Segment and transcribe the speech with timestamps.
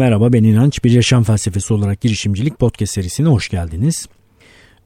[0.00, 0.84] Merhaba ben İnanç.
[0.84, 4.08] Bir yaşam felsefesi olarak girişimcilik podcast serisine hoş geldiniz.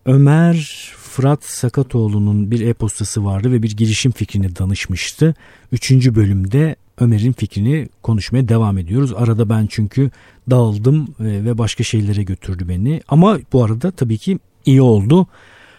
[0.06, 0.56] Ömer
[0.96, 5.35] Fırat Sakatoğlu'nun bir e-postası vardı ve bir girişim fikrini danışmıştı.
[5.72, 9.12] Üçüncü bölümde Ömer'in fikrini konuşmaya devam ediyoruz.
[9.16, 10.11] Arada ben çünkü
[10.50, 13.01] dağıldım e, ve başka şeylere götürdü beni.
[13.09, 15.27] Ama bu arada tabii ki iyi oldu.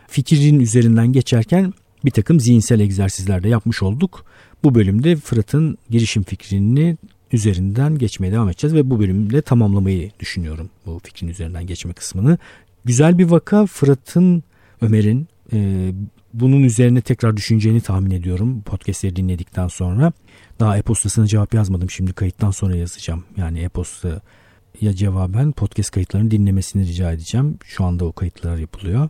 [0.08, 1.74] Fikrin üzerinden geçerken
[2.06, 4.26] bir takım zihinsel egzersizler de yapmış olduk.
[4.64, 6.98] Bu bölümde Fırat'ın girişim fikrini
[7.32, 12.38] üzerinden geçmeye devam edeceğiz ve bu bölümde tamamlamayı düşünüyorum bu fikrin üzerinden geçme kısmını.
[12.86, 14.44] Güzel bir vaka Fırat'ın,
[14.82, 15.92] Ömer'in e,
[16.34, 20.14] bunun üzerine tekrar düşüneceğini tahmin ediyorum podcastleri dinledikten sonra.
[20.60, 23.24] Daha e-postasına cevap yazmadım şimdi kayıttan sonra yazacağım.
[23.38, 24.22] Yani e-posta
[24.82, 27.58] ya cevaben podcast kayıtlarını dinlemesini rica edeceğim.
[27.64, 29.10] Şu anda o kayıtlar yapılıyor.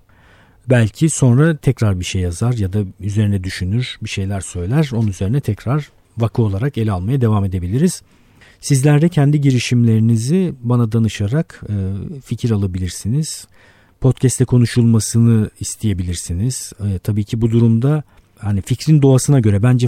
[0.70, 4.90] Belki sonra tekrar bir şey yazar ya da üzerine düşünür, bir şeyler söyler.
[4.94, 8.02] Onun üzerine tekrar vaka olarak ele almaya devam edebiliriz.
[8.60, 11.74] Sizler de kendi girişimlerinizi bana danışarak e,
[12.22, 13.48] fikir alabilirsiniz.
[14.02, 16.74] Podcast'te konuşulmasını isteyebilirsiniz.
[16.80, 18.04] E, tabii ki bu durumda
[18.38, 19.88] hani fikrin doğasına göre bence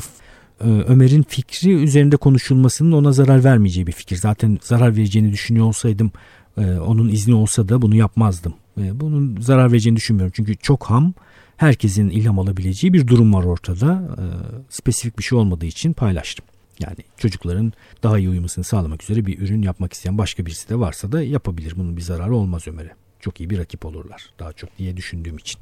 [0.62, 4.16] e, Ömer'in fikri üzerinde konuşulmasının ona zarar vermeyeceği bir fikir.
[4.16, 6.12] Zaten zarar vereceğini düşünüyor olsaydım
[6.58, 8.54] e, onun izni olsa da bunu yapmazdım.
[8.82, 10.34] E, bunun zarar vereceğini düşünmüyorum.
[10.36, 11.14] Çünkü çok ham
[11.58, 14.16] herkesin ilham alabileceği bir durum var ortada.
[14.18, 14.24] E,
[14.70, 16.46] spesifik bir şey olmadığı için paylaştım.
[16.80, 21.12] Yani çocukların daha iyi uyumasını sağlamak üzere bir ürün yapmak isteyen başka birisi de varsa
[21.12, 21.74] da yapabilir.
[21.78, 22.92] Bunun bir zararı olmaz Ömer'e.
[23.20, 25.62] Çok iyi bir rakip olurlar daha çok diye düşündüğüm için.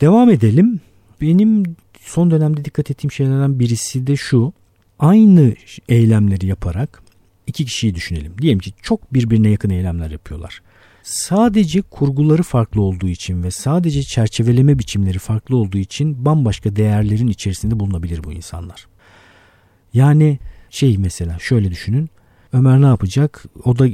[0.00, 0.80] Devam edelim.
[1.20, 4.52] Benim son dönemde dikkat ettiğim şeylerden birisi de şu.
[4.98, 5.54] Aynı
[5.88, 7.02] eylemleri yaparak
[7.46, 8.38] iki kişiyi düşünelim.
[8.38, 10.62] Diyelim ki çok birbirine yakın eylemler yapıyorlar.
[11.02, 17.80] Sadece kurguları farklı olduğu için ve sadece çerçeveleme biçimleri farklı olduğu için bambaşka değerlerin içerisinde
[17.80, 18.86] bulunabilir bu insanlar.
[19.94, 20.38] Yani
[20.70, 22.10] şey mesela şöyle düşünün.
[22.52, 23.44] Ömer ne yapacak?
[23.64, 23.86] O da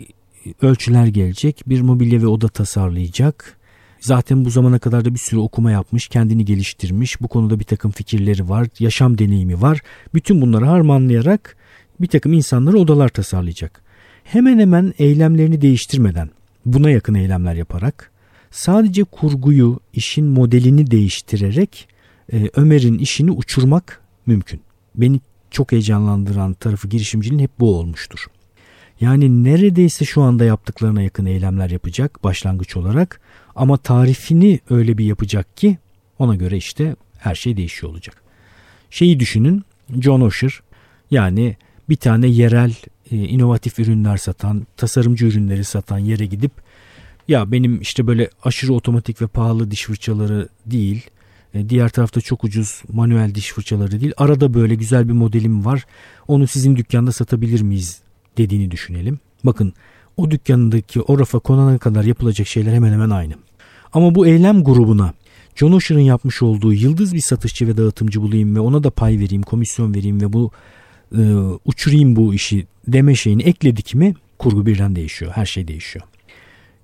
[0.62, 1.62] ölçüler gelecek.
[1.66, 3.58] Bir mobilya ve oda tasarlayacak.
[4.00, 7.20] Zaten bu zamana kadar da bir sürü okuma yapmış, kendini geliştirmiş.
[7.20, 9.80] Bu konuda bir takım fikirleri var, yaşam deneyimi var.
[10.14, 11.56] Bütün bunları harmanlayarak
[12.00, 13.82] bir takım insanlara odalar tasarlayacak.
[14.24, 16.30] Hemen hemen eylemlerini değiştirmeden,
[16.66, 18.10] buna yakın eylemler yaparak,
[18.50, 21.88] sadece kurguyu, işin modelini değiştirerek
[22.32, 24.60] e, Ömer'in işini uçurmak mümkün.
[24.94, 28.26] Beni çok heyecanlandıran tarafı girişimciliğin hep bu olmuştur.
[29.00, 33.20] Yani neredeyse şu anda yaptıklarına yakın eylemler yapacak başlangıç olarak
[33.54, 35.78] ama tarifini öyle bir yapacak ki
[36.18, 38.22] ona göre işte her şey değişiyor olacak.
[38.90, 39.64] Şeyi düşünün
[40.00, 40.60] John Osher
[41.10, 41.56] yani
[41.88, 42.74] bir tane yerel
[43.10, 46.52] e, inovatif ürünler satan, tasarımcı ürünleri satan yere gidip
[47.28, 51.10] ya benim işte böyle aşırı otomatik ve pahalı diş fırçaları değil,
[51.54, 54.12] e, diğer tarafta çok ucuz manuel diş fırçaları değil.
[54.16, 55.86] Arada böyle güzel bir modelim var.
[56.28, 58.00] Onu sizin dükkanda satabilir miyiz
[58.38, 59.18] dediğini düşünelim.
[59.44, 59.72] Bakın
[60.16, 63.34] o dükkandaki o rafa konana kadar yapılacak şeyler hemen hemen aynı.
[63.92, 65.12] Ama bu eylem grubuna
[65.54, 69.42] John Osher'ın yapmış olduğu yıldız bir satışçı ve dağıtımcı bulayım ve ona da pay vereyim,
[69.42, 70.50] komisyon vereyim ve bu
[71.12, 71.22] e,
[71.64, 75.32] uçurayım bu işi deme şeyini ekledik mi kurgu birden değişiyor.
[75.34, 76.04] Her şey değişiyor.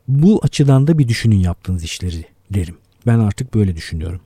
[0.09, 2.77] Bu açıdan da bir düşünün yaptığınız işleri derim.
[3.07, 4.21] Ben artık böyle düşünüyorum.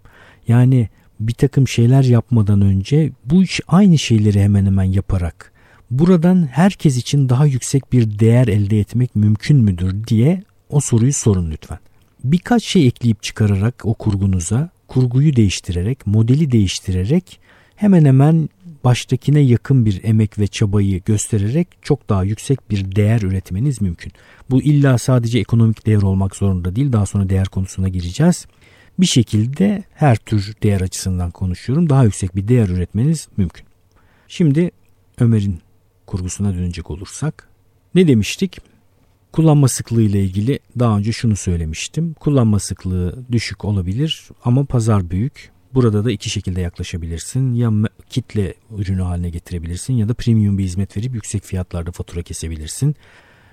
[0.48, 0.88] Yani
[1.20, 5.52] bir takım şeyler yapmadan önce bu iş aynı şeyleri hemen hemen yaparak
[5.90, 11.50] buradan herkes için daha yüksek bir değer elde etmek mümkün müdür diye o soruyu sorun
[11.50, 11.78] lütfen.
[12.24, 17.40] Birkaç şey ekleyip çıkararak o kurgunuza, kurguyu değiştirerek, modeli değiştirerek
[17.76, 18.48] hemen hemen
[18.86, 24.12] baştakine yakın bir emek ve çabayı göstererek çok daha yüksek bir değer üretmeniz mümkün.
[24.50, 26.92] Bu illa sadece ekonomik değer olmak zorunda değil.
[26.92, 28.46] Daha sonra değer konusuna gireceğiz
[28.98, 31.90] bir şekilde her tür değer açısından konuşuyorum.
[31.90, 33.66] Daha yüksek bir değer üretmeniz mümkün.
[34.28, 34.70] Şimdi
[35.20, 35.60] Ömer'in
[36.06, 37.48] kurgusuna dönecek olursak
[37.94, 38.58] ne demiştik?
[39.32, 42.14] Kullanma sıklığı ile ilgili daha önce şunu söylemiştim.
[42.20, 45.55] Kullanma sıklığı düşük olabilir ama pazar büyük.
[45.76, 47.54] Burada da iki şekilde yaklaşabilirsin.
[47.54, 47.72] Ya
[48.10, 52.96] kitle ürünü haline getirebilirsin ya da premium bir hizmet verip yüksek fiyatlarda fatura kesebilirsin.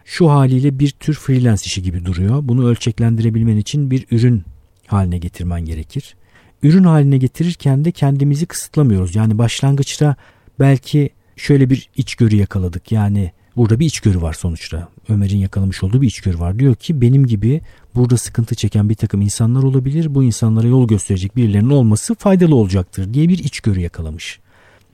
[0.06, 2.40] Şu haliyle bir tür freelance işi gibi duruyor.
[2.44, 4.44] Bunu ölçeklendirebilmen için bir ürün
[4.88, 6.16] haline getirmen gerekir.
[6.64, 9.16] Ürün haline getirirken de kendimizi kısıtlamıyoruz.
[9.16, 10.16] Yani başlangıçta
[10.60, 12.92] belki şöyle bir içgörü yakaladık.
[12.92, 14.90] Yani burada bir içgörü var sonuçta.
[15.10, 16.60] Ömer'in yakalamış olduğu bir içgörü var.
[16.60, 17.62] Diyor ki benim gibi
[17.96, 20.16] burada sıkıntı çeken bir takım insanlar olabilir.
[20.16, 24.40] Bu insanlara yol gösterecek birilerinin olması faydalı olacaktır diye bir içgörü yakalamış.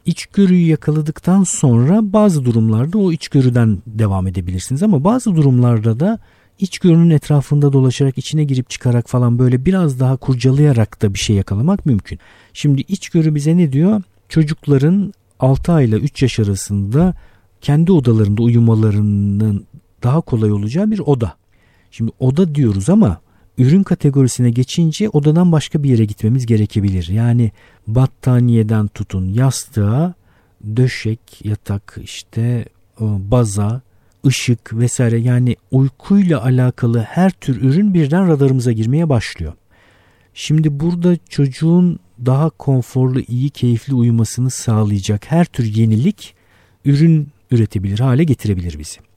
[0.05, 6.19] İçgörüyü yakaladıktan sonra bazı durumlarda o içgörüden devam edebilirsiniz ama bazı durumlarda da
[6.59, 11.85] içgörünün etrafında dolaşarak içine girip çıkarak falan böyle biraz daha kurcalayarak da bir şey yakalamak
[11.85, 12.19] mümkün.
[12.53, 14.01] Şimdi içgörü bize ne diyor?
[14.29, 17.13] Çocukların 6 ay ile 3 yaş arasında
[17.61, 19.65] kendi odalarında uyumalarının
[20.03, 21.35] daha kolay olacağı bir oda.
[21.91, 23.21] Şimdi oda diyoruz ama
[23.57, 27.07] ürün kategorisine geçince odadan başka bir yere gitmemiz gerekebilir.
[27.07, 27.51] Yani
[27.87, 30.13] battaniyeden tutun yastığa,
[30.75, 32.41] döşek, yatak, işte
[33.01, 33.81] e, baza,
[34.25, 39.53] ışık vesaire yani uykuyla alakalı her tür ürün birden radarımıza girmeye başlıyor.
[40.33, 46.35] Şimdi burada çocuğun daha konforlu, iyi, keyifli uyumasını sağlayacak her tür yenilik
[46.85, 49.08] ürün üretebilir hale getirebilir bizi.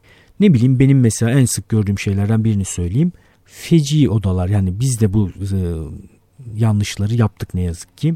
[0.43, 3.13] Ne bileyim benim mesela en sık gördüğüm şeylerden birini söyleyeyim.
[3.45, 5.59] Feci odalar yani biz de bu e,
[6.57, 8.15] yanlışları yaptık ne yazık ki.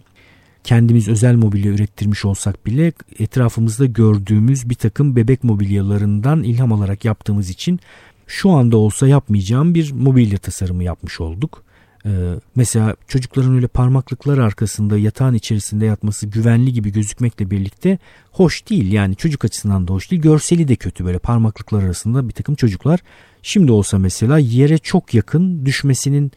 [0.64, 7.50] Kendimiz özel mobilya ürettirmiş olsak bile etrafımızda gördüğümüz bir takım bebek mobilyalarından ilham alarak yaptığımız
[7.50, 7.80] için
[8.26, 11.62] şu anda olsa yapmayacağım bir mobilya tasarımı yapmış olduk.
[12.06, 12.10] Ee,
[12.56, 17.98] mesela çocukların öyle parmaklıklar arkasında yatağın içerisinde yatması güvenli gibi gözükmekle birlikte
[18.32, 18.92] hoş değil.
[18.92, 20.22] Yani çocuk açısından da hoş değil.
[20.22, 23.00] Görseli de kötü böyle parmaklıklar arasında bir takım çocuklar.
[23.42, 26.32] Şimdi olsa mesela yere çok yakın düşmesinin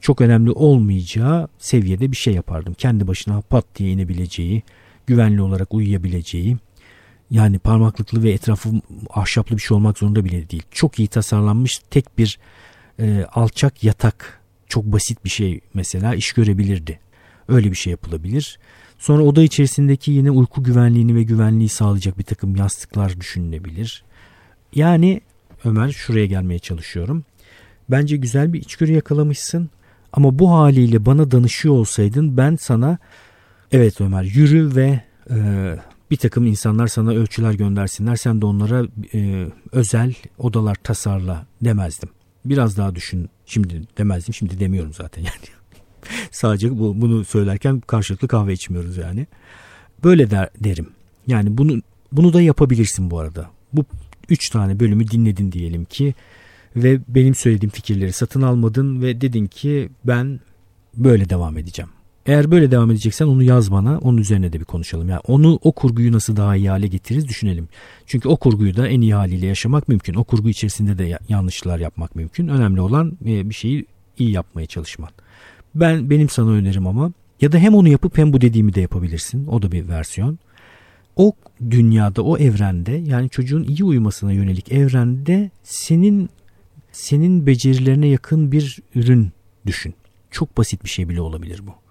[0.00, 2.74] çok önemli olmayacağı seviyede bir şey yapardım.
[2.74, 4.62] Kendi başına pat diye inebileceği,
[5.06, 6.56] güvenli olarak uyuyabileceği.
[7.30, 8.68] Yani parmaklıklı ve etrafı
[9.10, 10.62] ahşaplı bir şey olmak zorunda bile değil.
[10.70, 12.38] Çok iyi tasarlanmış tek bir
[13.00, 17.00] e, alçak yatak çok basit bir şey mesela iş görebilirdi.
[17.48, 18.58] Öyle bir şey yapılabilir.
[18.98, 24.04] Sonra oda içerisindeki yine uyku güvenliğini ve güvenliği sağlayacak bir takım yastıklar düşünülebilir.
[24.74, 25.20] Yani
[25.64, 27.24] Ömer şuraya gelmeye çalışıyorum.
[27.90, 29.70] Bence güzel bir içgörü yakalamışsın.
[30.12, 32.98] Ama bu haliyle bana danışıyor olsaydın ben sana
[33.72, 35.00] evet Ömer yürü ve
[35.30, 35.36] e,
[36.10, 38.16] bir takım insanlar sana ölçüler göndersinler.
[38.16, 42.08] Sen de onlara e, özel odalar tasarla demezdim.
[42.44, 43.30] Biraz daha düşün.
[43.46, 44.34] Şimdi demezdim.
[44.34, 45.54] Şimdi demiyorum zaten yani.
[46.30, 49.26] Sadece bu, bunu söylerken karşılıklı kahve içmiyoruz yani.
[50.04, 50.88] Böyle der, derim.
[51.26, 51.82] Yani bunu
[52.12, 53.50] bunu da yapabilirsin bu arada.
[53.72, 53.84] Bu
[54.28, 56.14] üç tane bölümü dinledin diyelim ki
[56.76, 60.40] ve benim söylediğim fikirleri satın almadın ve dedin ki ben
[60.96, 61.90] böyle devam edeceğim.
[62.26, 63.98] Eğer böyle devam edeceksen onu yaz bana.
[63.98, 65.08] Onun üzerine de bir konuşalım.
[65.08, 67.68] Yani onu o kurguyu nasıl daha iyi hale getiririz düşünelim.
[68.06, 70.14] Çünkü o kurguyu da en iyi haliyle yaşamak mümkün.
[70.14, 72.48] O kurgu içerisinde de yanlışlar yapmak mümkün.
[72.48, 73.86] Önemli olan e, bir şeyi
[74.18, 75.10] iyi yapmaya çalışman.
[75.74, 79.46] Ben benim sana önerim ama ya da hem onu yapıp hem bu dediğimi de yapabilirsin.
[79.46, 80.38] O da bir versiyon.
[81.16, 81.32] O
[81.70, 86.28] dünyada, o evrende yani çocuğun iyi uyumasına yönelik evrende senin
[86.92, 89.32] senin becerilerine yakın bir ürün
[89.66, 89.94] düşün.
[90.30, 91.83] Çok basit bir şey bile olabilir bu.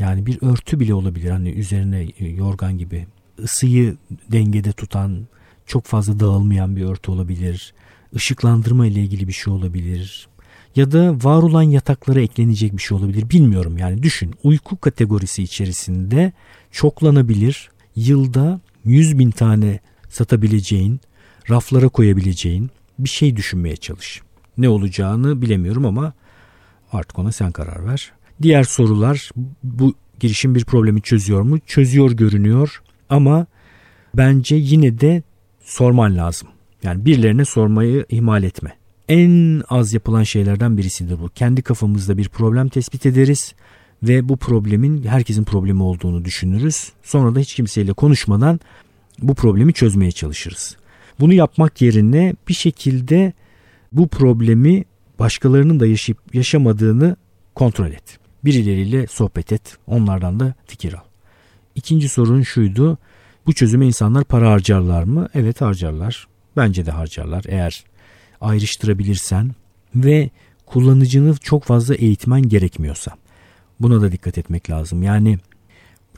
[0.00, 3.06] Yani bir örtü bile olabilir hani üzerine e, yorgan gibi
[3.38, 3.96] ısıyı
[4.32, 5.26] dengede tutan
[5.66, 7.74] çok fazla dağılmayan bir örtü olabilir.
[8.12, 10.28] Işıklandırma ile ilgili bir şey olabilir.
[10.76, 13.30] Ya da var olan yataklara eklenecek bir şey olabilir.
[13.30, 14.34] Bilmiyorum yani düşün.
[14.42, 16.32] Uyku kategorisi içerisinde
[16.70, 17.70] çoklanabilir.
[17.96, 21.00] Yılda 100 bin tane satabileceğin,
[21.50, 24.22] raflara koyabileceğin bir şey düşünmeye çalış.
[24.58, 26.12] Ne olacağını bilemiyorum ama
[26.92, 28.12] artık ona sen karar ver.
[28.42, 29.30] Diğer sorular
[29.62, 31.58] bu girişim bir problemi çözüyor mu?
[31.66, 33.46] Çözüyor görünüyor ama
[34.14, 35.22] bence yine de
[35.64, 36.48] sorman lazım.
[36.82, 38.76] Yani birilerine sormayı ihmal etme.
[39.08, 41.28] En az yapılan şeylerden birisidir bu.
[41.28, 43.54] Kendi kafamızda bir problem tespit ederiz
[44.02, 46.92] ve bu problemin herkesin problemi olduğunu düşünürüz.
[47.02, 48.60] Sonra da hiç kimseyle konuşmadan
[49.22, 50.76] bu problemi çözmeye çalışırız.
[51.20, 53.32] Bunu yapmak yerine bir şekilde
[53.92, 54.84] bu problemi
[55.18, 57.16] başkalarının da yaşayıp yaşamadığını
[57.54, 58.19] kontrol et.
[58.44, 59.76] Birileriyle sohbet et.
[59.86, 61.04] Onlardan da fikir al.
[61.74, 62.98] İkinci sorun şuydu.
[63.46, 65.28] Bu çözüme insanlar para harcarlar mı?
[65.34, 66.28] Evet harcarlar.
[66.56, 67.44] Bence de harcarlar.
[67.48, 67.84] Eğer
[68.40, 69.50] ayrıştırabilirsen
[69.94, 70.30] ve
[70.66, 73.12] kullanıcını çok fazla eğitmen gerekmiyorsa.
[73.80, 75.02] Buna da dikkat etmek lazım.
[75.02, 75.38] Yani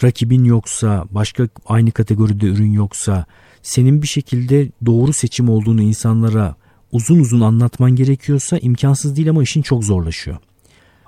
[0.02, 3.26] rakibin yoksa, başka aynı kategoride ürün yoksa,
[3.62, 6.54] senin bir şekilde doğru seçim olduğunu insanlara
[6.92, 10.36] uzun uzun anlatman gerekiyorsa imkansız değil ama işin çok zorlaşıyor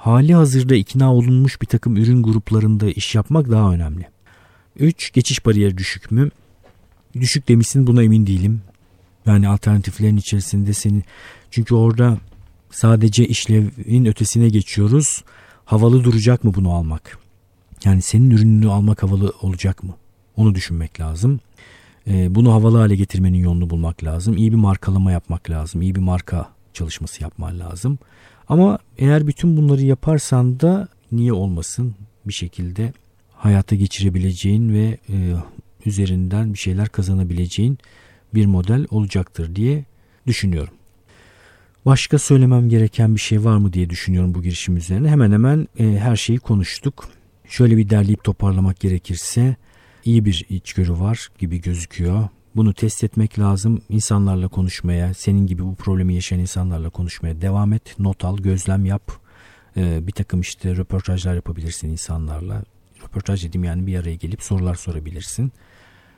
[0.04, 4.08] hali hazırda ikna olunmuş bir takım ürün gruplarında iş yapmak daha önemli.
[4.78, 5.12] 3.
[5.12, 6.30] Geçiş bariyeri düşük mü?
[7.14, 8.62] Düşük demişsin buna emin değilim.
[9.26, 11.04] Yani alternatiflerin içerisinde senin
[11.50, 12.18] çünkü orada
[12.70, 15.24] sadece işlevin ötesine geçiyoruz.
[15.64, 17.18] Havalı duracak mı bunu almak?
[17.84, 19.94] Yani senin ürününü almak havalı olacak mı?
[20.36, 21.40] Onu düşünmek lazım.
[22.06, 24.36] Ee, bunu havalı hale getirmenin yolunu bulmak lazım.
[24.36, 25.82] İyi bir markalama yapmak lazım.
[25.82, 27.98] İyi bir marka çalışması yapman lazım.
[28.48, 31.94] Ama eğer bütün bunları yaparsan da niye olmasın
[32.26, 32.92] bir şekilde
[33.32, 35.34] hayata geçirebileceğin ve e,
[35.86, 37.78] üzerinden bir şeyler kazanabileceğin
[38.34, 39.84] bir model olacaktır diye
[40.26, 40.74] düşünüyorum.
[41.86, 45.10] Başka söylemem gereken bir şey var mı diye düşünüyorum bu girişim üzerine.
[45.10, 47.08] Hemen hemen e, her şeyi konuştuk.
[47.48, 49.56] Şöyle bir derleyip toparlamak gerekirse
[50.04, 52.28] iyi bir içgörü var gibi gözüküyor.
[52.56, 53.82] Bunu test etmek lazım.
[53.88, 57.98] İnsanlarla konuşmaya, senin gibi bu problemi yaşayan insanlarla konuşmaya devam et.
[57.98, 59.12] Not al, gözlem yap.
[59.76, 62.62] Ee, bir takım işte röportajlar yapabilirsin insanlarla.
[63.04, 65.52] Röportaj dedim yani bir araya gelip sorular sorabilirsin.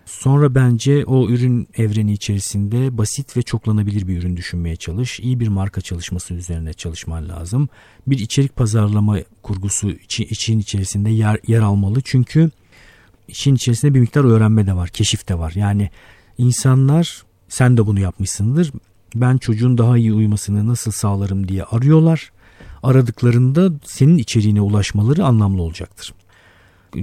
[0.05, 5.21] Sonra bence o ürün evreni içerisinde basit ve çoklanabilir bir ürün düşünmeye çalış.
[5.21, 7.69] İyi bir marka çalışması üzerine çalışman lazım.
[8.07, 12.01] Bir içerik pazarlama kurgusu için içerisinde yer, yer almalı.
[12.05, 12.51] Çünkü
[13.29, 15.53] işin içerisinde bir miktar öğrenme de var, keşif de var.
[15.55, 15.91] Yani
[16.39, 18.73] insanlar sen de bunu yapmışsındır.
[19.15, 22.33] Ben çocuğun daha iyi uyumasını nasıl sağlarım diye arıyorlar.
[22.83, 26.15] Aradıklarında senin içeriğine ulaşmaları anlamlı olacaktır.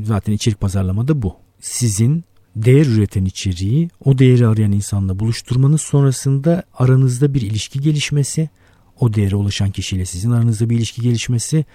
[0.04, 1.36] Zaten içerik pazarlamada bu.
[1.60, 2.24] Sizin
[2.56, 8.50] değer üreten içeriği o değeri arayan insanla buluşturmanız sonrasında aranızda bir ilişki gelişmesi,
[9.00, 11.66] o değere ulaşan kişiyle sizin aranızda bir ilişki gelişmesi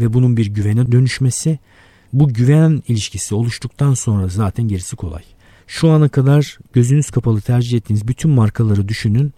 [0.00, 1.58] ve bunun bir güvene dönüşmesi.
[2.12, 5.22] Bu güven ilişkisi oluştuktan sonra zaten gerisi kolay.
[5.70, 9.32] Şu ana kadar gözünüz kapalı tercih ettiğiniz bütün markaları düşünün.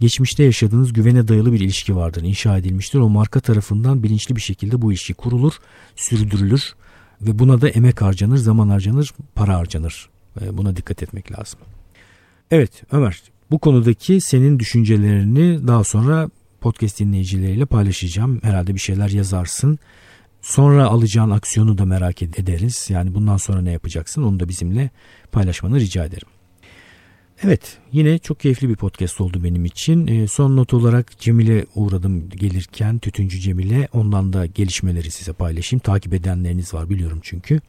[0.00, 2.98] Geçmişte yaşadığınız güvene dayalı bir ilişki vardır, inşa edilmiştir.
[2.98, 5.52] O marka tarafından bilinçli bir şekilde bu ilişki kurulur,
[5.96, 6.74] sürdürülür
[7.20, 10.08] ve buna da emek harcanır, zaman harcanır, para harcanır.
[10.52, 11.60] Buna dikkat etmek lazım.
[12.50, 18.40] Evet Ömer bu konudaki senin düşüncelerini daha sonra podcast dinleyicileriyle paylaşacağım.
[18.42, 19.78] Herhalde bir şeyler yazarsın.
[20.42, 22.86] Sonra alacağın aksiyonu da merak ederiz.
[22.90, 24.90] Yani bundan sonra ne yapacaksın onu da bizimle
[25.32, 26.28] paylaşmanı rica ederim.
[27.42, 30.06] Evet yine çok keyifli bir podcast oldu benim için.
[30.06, 35.80] E, son not olarak Cemil'e uğradım gelirken Tütüncü Cemil'e ondan da gelişmeleri size paylaşayım.
[35.80, 37.60] Takip edenleriniz var biliyorum çünkü.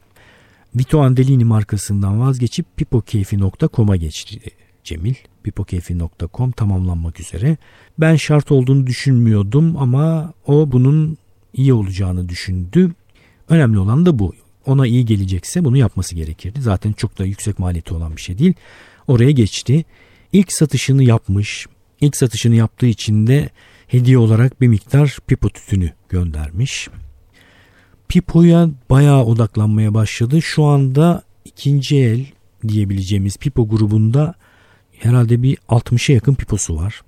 [0.74, 4.40] Vito Andellini markasından vazgeçip pipokeyfi.com'a geçti
[4.84, 5.14] Cemil.
[5.42, 7.56] pipokeyfi.com tamamlanmak üzere.
[7.98, 11.18] Ben şart olduğunu düşünmüyordum ama o bunun
[11.54, 12.92] iyi olacağını düşündü.
[13.48, 14.34] Önemli olan da bu.
[14.66, 16.62] Ona iyi gelecekse bunu yapması gerekirdi.
[16.62, 18.54] Zaten çok da yüksek maliyeti olan bir şey değil.
[19.06, 19.84] Oraya geçti.
[20.32, 21.66] İlk satışını yapmış.
[22.00, 23.50] İlk satışını yaptığı için de
[23.86, 26.88] hediye olarak bir miktar pipo tütünü göndermiş.
[28.08, 30.42] Pipo'ya bayağı odaklanmaya başladı.
[30.42, 32.26] Şu anda ikinci el
[32.68, 34.34] diyebileceğimiz Pipo grubunda
[34.98, 37.00] herhalde bir 60'a yakın Pipo'su var.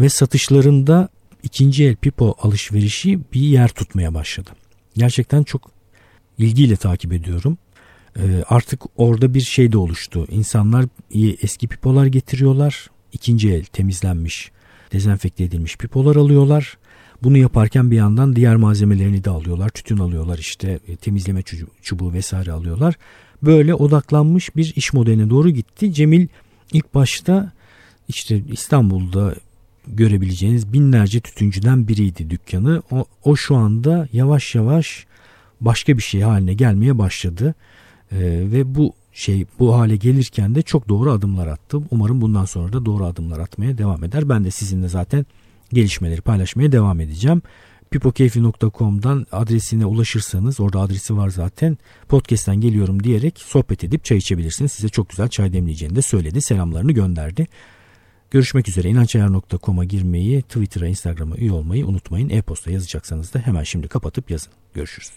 [0.00, 1.08] Ve satışlarında
[1.42, 4.50] ikinci el Pipo alışverişi bir yer tutmaya başladı.
[4.96, 5.70] Gerçekten çok
[6.38, 7.58] ilgiyle takip ediyorum.
[8.18, 10.26] Ee, artık orada bir şey de oluştu.
[10.30, 10.86] İnsanlar
[11.42, 12.90] eski pipolar getiriyorlar.
[13.12, 14.50] İkinci el temizlenmiş,
[14.92, 16.78] dezenfekte edilmiş pipolar alıyorlar.
[17.22, 19.68] Bunu yaparken bir yandan diğer malzemelerini de alıyorlar.
[19.68, 21.42] Tütün alıyorlar işte e, temizleme
[21.82, 22.94] çubuğu vesaire alıyorlar.
[23.42, 25.92] Böyle odaklanmış bir iş modeline doğru gitti.
[25.94, 26.28] Cemil
[26.72, 27.52] ilk başta
[28.08, 29.34] işte İstanbul'da
[29.96, 32.82] görebileceğiniz binlerce tütüncüden biriydi dükkanı.
[32.90, 35.06] O, o şu anda yavaş yavaş
[35.60, 37.54] başka bir şey haline gelmeye başladı.
[38.12, 38.18] Ee,
[38.52, 41.78] ve bu şey bu hale gelirken de çok doğru adımlar attı.
[41.90, 44.28] Umarım bundan sonra da doğru adımlar atmaya devam eder.
[44.28, 45.26] Ben de sizinle zaten
[45.72, 47.42] gelişmeleri paylaşmaya devam edeceğim.
[47.90, 51.78] pipokeyfi.com'dan adresine ulaşırsanız orada adresi var zaten
[52.08, 54.72] podcast'ten geliyorum diyerek sohbet edip çay içebilirsiniz.
[54.72, 56.42] Size çok güzel çay demleyeceğini de söyledi.
[56.42, 57.46] Selamlarını gönderdi.
[58.30, 62.28] Görüşmek üzere inançayar.com'a girmeyi, Twitter'a, Instagram'a üye olmayı unutmayın.
[62.28, 64.52] E-posta yazacaksanız da hemen şimdi kapatıp yazın.
[64.74, 65.10] Görüşürüz.